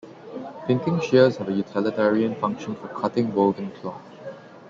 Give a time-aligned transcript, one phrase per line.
[0.65, 4.01] Pinking shears have a utilitarian function for cutting woven cloth.